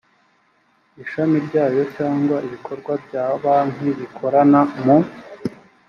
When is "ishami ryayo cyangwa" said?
1.03-2.35